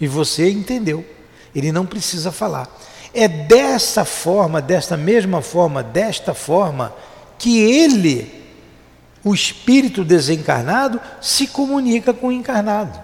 [0.00, 1.04] E você entendeu.
[1.54, 2.68] Ele não precisa falar.
[3.14, 6.92] É dessa forma, desta mesma forma, desta forma,
[7.38, 8.44] que ele,
[9.22, 12.98] o espírito desencarnado, se comunica com o encarnado.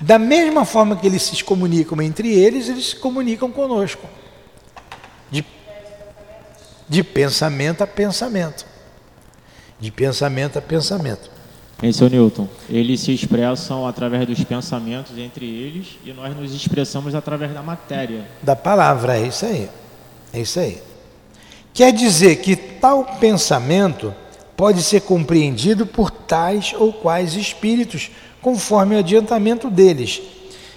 [0.00, 4.06] Da mesma forma que eles se comunicam entre eles, eles se comunicam conosco.
[5.30, 5.44] De,
[6.86, 8.66] de pensamento a pensamento.
[9.80, 11.33] De pensamento a pensamento.
[11.84, 12.48] É o Newton.
[12.70, 18.26] Eles se expressam através dos pensamentos entre eles e nós nos expressamos através da matéria.
[18.42, 19.68] Da palavra, é isso aí.
[20.32, 20.80] É isso aí.
[21.74, 24.14] Quer dizer que tal pensamento
[24.56, 28.10] pode ser compreendido por tais ou quais espíritos,
[28.40, 30.22] conforme o adiantamento deles.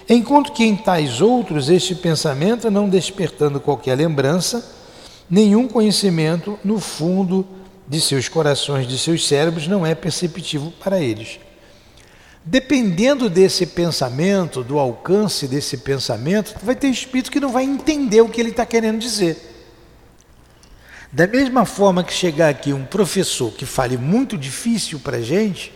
[0.06, 4.76] Enquanto que em tais outros, este pensamento, não despertando qualquer lembrança,
[5.30, 7.46] nenhum conhecimento no fundo
[7.88, 11.40] de seus corações, de seus cérebros, não é perceptível para eles.
[12.44, 18.28] Dependendo desse pensamento, do alcance desse pensamento, vai ter espírito que não vai entender o
[18.28, 19.36] que ele está querendo dizer.
[21.10, 25.72] Da mesma forma que chegar aqui um professor que fale muito difícil para a gente,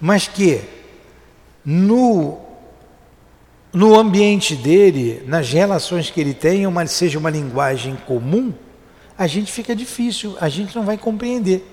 [0.00, 0.62] mas que
[1.64, 2.38] no,
[3.72, 8.52] no ambiente dele, nas relações que ele tem, uma, seja uma linguagem comum,
[9.18, 11.66] a gente fica difícil, a gente não vai compreender.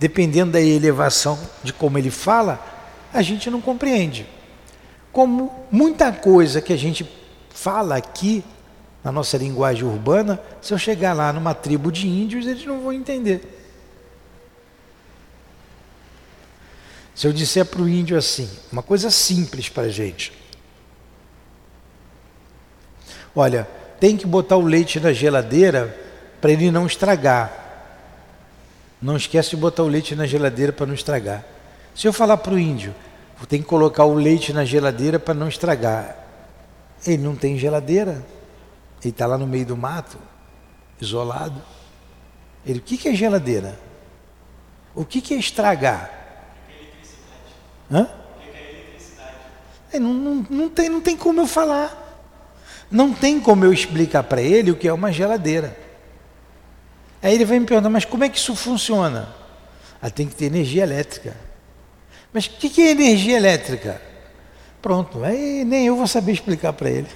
[0.00, 2.60] Dependendo da elevação de como ele fala,
[3.14, 4.26] a gente não compreende.
[5.12, 7.08] Como muita coisa que a gente
[7.50, 8.44] fala aqui
[9.02, 12.92] na nossa linguagem urbana, se eu chegar lá numa tribo de índios, eles não vão
[12.92, 13.56] entender.
[17.14, 20.32] Se eu disser para o índio assim, uma coisa simples para a gente.
[23.34, 23.68] Olha,
[24.00, 26.07] tem que botar o leite na geladeira
[26.40, 27.66] para ele não estragar.
[29.00, 31.44] Não esquece de botar o leite na geladeira para não estragar.
[31.94, 32.94] Se eu falar para o índio,
[33.48, 36.16] tem que colocar o leite na geladeira para não estragar.
[37.06, 38.24] Ele não tem geladeira.
[39.00, 40.18] Ele está lá no meio do mato,
[41.00, 41.62] isolado.
[42.66, 43.78] Ele, o que, que é geladeira?
[44.94, 46.10] O que, que é estragar?
[47.90, 48.08] Hã?
[49.92, 52.06] É, não, não, não, tem, não tem como eu falar.
[52.90, 55.87] Não tem como eu explicar para ele o que é uma geladeira.
[57.22, 59.34] Aí ele vai me perguntar, mas como é que isso funciona?
[60.00, 61.36] Ah, tem que ter energia elétrica.
[62.32, 64.00] Mas o que, que é energia elétrica?
[64.80, 67.08] Pronto, aí nem eu vou saber explicar para ele.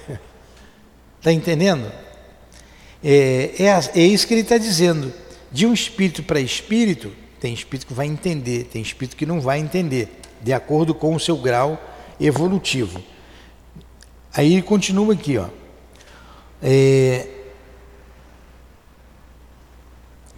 [1.17, 1.89] Está entendendo?
[3.03, 5.13] É, é, é, isso que ele está dizendo.
[5.51, 9.59] De um espírito para espírito, tem espírito que vai entender, tem espírito que não vai
[9.59, 10.09] entender,
[10.41, 11.79] de acordo com o seu grau
[12.19, 13.03] evolutivo.
[14.33, 15.47] Aí ele continua aqui, ó.
[16.61, 17.27] É,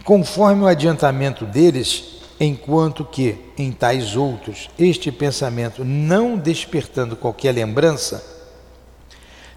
[0.06, 8.24] conforme o adiantamento deles, enquanto que em tais outros este pensamento não despertando qualquer lembrança,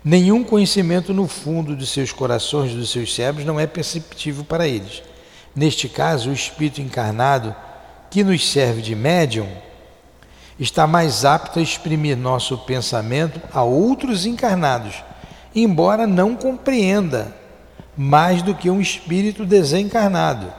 [0.04, 5.04] nenhum conhecimento no fundo de seus corações, dos seus cérebros, não é perceptível para eles.
[5.56, 7.56] Neste caso, o espírito encarnado,
[8.10, 9.48] que nos serve de médium,
[10.60, 14.96] está mais apto a exprimir nosso pensamento a outros encarnados,
[15.54, 17.38] embora não compreenda
[18.02, 20.54] mais do que um espírito desencarnado.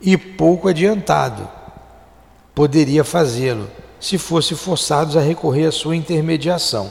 [0.00, 1.46] E pouco adiantado
[2.54, 3.68] poderia fazê-lo
[4.00, 6.90] se fosse forçados a recorrer à sua intermediação.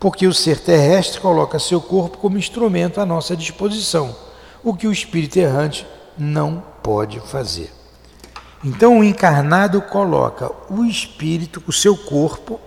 [0.00, 4.12] Porque o ser terrestre coloca seu corpo como instrumento à nossa disposição,
[4.60, 5.86] o que o espírito errante
[6.18, 7.72] não pode fazer.
[8.64, 12.60] Então o encarnado coloca o espírito, o seu corpo,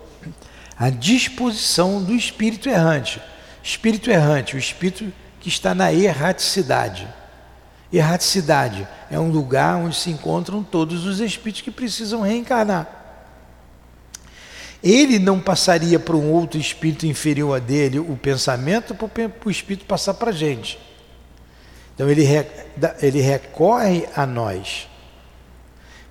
[0.80, 3.22] à disposição do espírito errante.
[3.62, 5.12] Espírito errante, o espírito
[5.42, 7.06] que está na erraticidade.
[7.92, 12.96] Erraticidade é um lugar onde se encontram todos os espíritos que precisam reencarnar.
[14.82, 19.10] Ele não passaria para um outro espírito inferior a dele o pensamento para
[19.44, 20.80] o espírito passar para a gente.
[21.94, 22.24] Então ele,
[23.02, 24.88] ele recorre a nós.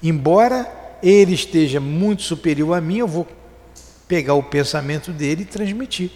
[0.03, 0.71] Embora
[1.03, 3.27] ele esteja muito superior a mim, eu vou
[4.09, 6.11] pegar o pensamento dele e transmitir.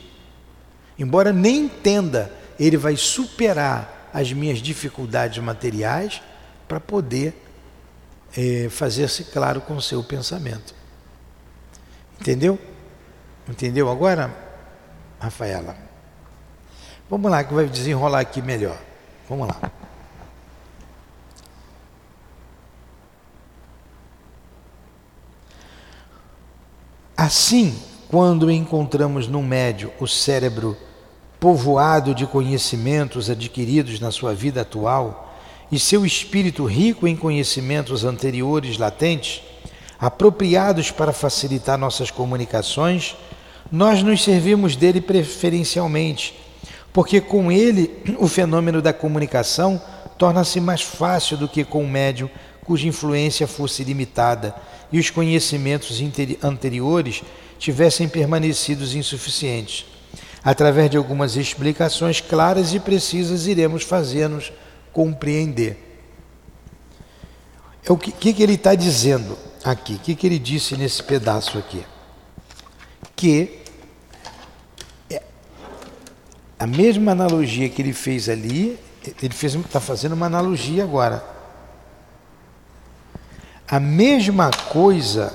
[0.99, 6.23] Embora nem entenda, ele vai superar as minhas dificuldades materiais
[6.67, 7.35] para poder
[8.37, 10.75] é, fazer-se claro com o seu pensamento.
[12.21, 12.59] Entendeu?
[13.49, 14.35] Entendeu agora,
[15.19, 15.77] Rafaela?
[17.11, 18.79] Vamos lá, que vai desenrolar aqui melhor.
[19.29, 19.71] Vamos lá.
[27.17, 27.75] Assim,
[28.09, 30.77] quando encontramos no médio o cérebro
[31.39, 35.37] povoado de conhecimentos adquiridos na sua vida atual
[35.71, 39.43] e seu espírito rico em conhecimentos anteriores latentes,
[39.99, 43.15] apropriados para facilitar nossas comunicações,
[43.71, 46.35] nós nos servimos dele preferencialmente,
[46.93, 49.81] porque com ele o fenômeno da comunicação
[50.17, 52.31] torna-se mais fácil do que com o médio
[52.65, 54.55] cuja influência fosse limitada
[54.93, 55.99] e os conhecimentos
[56.43, 57.23] anteriores
[57.59, 59.87] tivessem permanecido insuficientes.
[60.45, 64.53] Através de algumas explicações claras e precisas, iremos fazer-nos
[64.93, 65.79] compreender.
[67.85, 69.95] É o que, que, que ele está dizendo aqui?
[69.95, 71.85] O que, que ele disse nesse pedaço aqui?
[73.17, 73.61] Que
[75.09, 75.23] é
[76.59, 81.42] a mesma analogia que ele fez ali, ele está fazendo uma analogia agora
[83.73, 85.33] a mesma coisa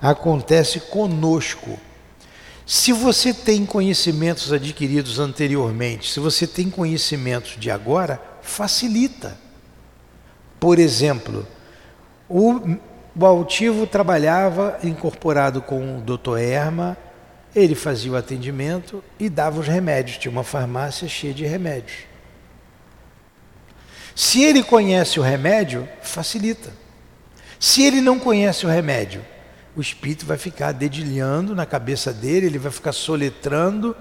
[0.00, 1.78] acontece conosco.
[2.64, 9.36] Se você tem conhecimentos adquiridos anteriormente, se você tem conhecimentos de agora, facilita.
[10.58, 11.46] Por exemplo,
[12.26, 12.78] o,
[13.14, 16.96] o altivo trabalhava incorporado com o doutor Erma,
[17.54, 21.98] ele fazia o atendimento e dava os remédios, tinha uma farmácia cheia de remédios.
[24.16, 26.83] Se ele conhece o remédio, facilita.
[27.64, 29.24] Se ele não conhece o remédio,
[29.74, 33.96] o espírito vai ficar dedilhando na cabeça dele, ele vai ficar soletrando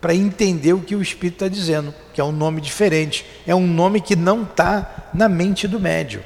[0.00, 3.66] para entender o que o espírito está dizendo, que é um nome diferente, é um
[3.66, 6.24] nome que não está na mente do médio.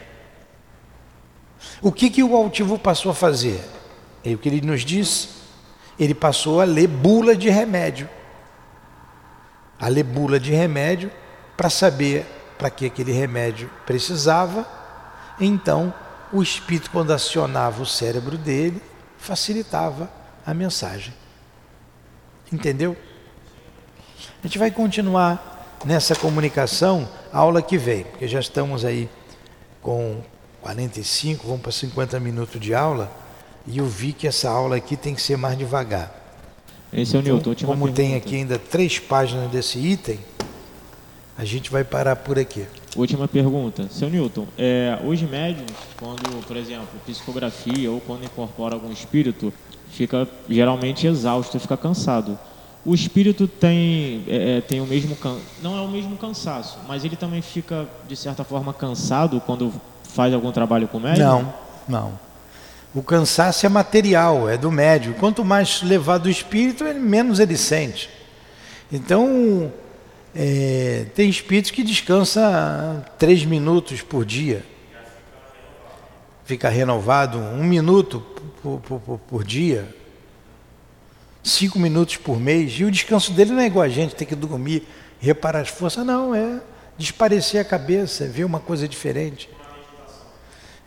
[1.82, 3.60] O que, que o altivo passou a fazer?
[4.24, 5.30] É o que ele nos diz.
[5.98, 8.08] Ele passou a ler bula de remédio.
[9.80, 11.10] A ler bula de remédio
[11.56, 12.24] para saber
[12.56, 14.64] para que aquele remédio precisava.
[15.40, 15.92] Então,
[16.32, 18.82] o espírito, quando acionava o cérebro dele,
[19.18, 20.10] facilitava
[20.44, 21.12] a mensagem.
[22.52, 22.96] Entendeu?
[24.42, 29.08] A gente vai continuar nessa comunicação a aula que vem, porque já estamos aí
[29.82, 30.22] com
[30.60, 33.10] 45, vamos para 50 minutos de aula,
[33.66, 36.14] e eu vi que essa aula aqui tem que ser mais devagar.
[36.92, 37.52] Esse é o Newton.
[37.52, 40.18] Então, como tem aqui ainda três páginas desse item,
[41.36, 42.66] a gente vai parar por aqui.
[42.96, 43.86] Última pergunta.
[43.90, 49.52] Seu Newton, é, os médiums, quando, por exemplo, psicografia ou quando incorpora algum espírito,
[49.90, 52.38] fica geralmente exausto, fica cansado.
[52.84, 55.16] O espírito tem, é, é tem o mesmo
[55.62, 59.72] não é o mesmo cansaço, mas ele também fica de certa forma cansado quando
[60.04, 61.24] faz algum trabalho com o médium?
[61.24, 61.54] Não,
[61.86, 62.28] não.
[62.94, 65.12] O cansaço é material, é do médium.
[65.12, 68.08] Quanto mais levado o espírito, menos ele sente.
[68.90, 69.70] Então,
[70.34, 74.64] é, tem espíritos que descansa três minutos por dia.
[76.44, 78.20] Fica renovado um minuto
[78.62, 79.94] por, por, por, dia,
[81.42, 82.72] cinco minutos por mês.
[82.72, 84.86] E o descanso dele não é igual a gente, tem que dormir,
[85.20, 86.04] reparar as forças.
[86.06, 86.60] Não, é
[86.96, 89.48] desparecer a cabeça, ver uma coisa diferente.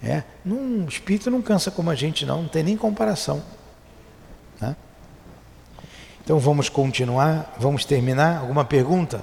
[0.03, 3.43] É, num, espírito não cansa como a gente, não, não tem nem comparação.
[6.32, 8.38] Então vamos continuar, vamos terminar.
[8.38, 9.21] Alguma pergunta?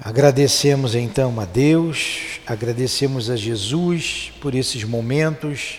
[0.00, 5.78] Agradecemos então a Deus, agradecemos a Jesus por esses momentos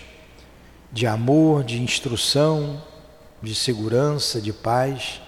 [0.90, 2.82] de amor, de instrução,
[3.42, 5.20] de segurança, de paz.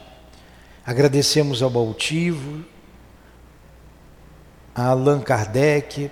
[0.86, 2.64] Agradecemos ao Baltivo,
[4.74, 6.10] a Allan Kardec,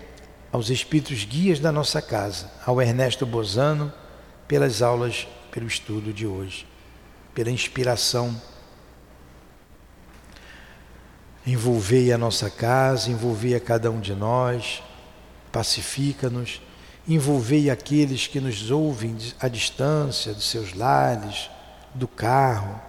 [0.52, 3.90] aos espíritos guias da nossa casa, ao Ernesto Bozano,
[4.46, 6.66] pelas aulas, pelo estudo de hoje,
[7.34, 8.40] pela inspiração
[11.46, 14.82] Envolvei a nossa casa, envolvei a cada um de nós,
[15.52, 16.62] pacifica-nos,
[17.06, 21.50] envolvei aqueles que nos ouvem à distância dos seus lares,
[21.94, 22.80] do carro,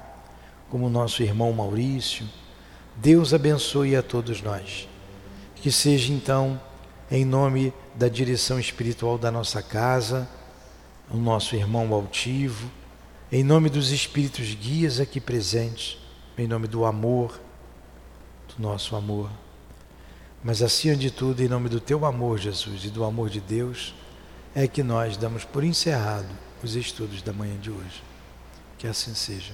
[0.70, 2.26] como nosso irmão Maurício.
[2.96, 4.88] Deus abençoe a todos nós.
[5.56, 6.60] Que seja então,
[7.12, 10.30] em nome da direção espiritual da nossa casa,
[11.12, 12.72] o nosso irmão altivo,
[13.36, 15.98] em nome dos espíritos guias aqui presentes,
[16.38, 17.38] em nome do amor,
[18.48, 19.30] do nosso amor.
[20.42, 23.94] Mas acima de tudo, em nome do teu amor, Jesus, e do amor de Deus,
[24.56, 26.30] é que nós damos por encerrado
[26.64, 28.02] os estudos da manhã de hoje.
[28.78, 29.54] Que assim seja.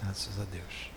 [0.00, 0.87] Graças a Deus.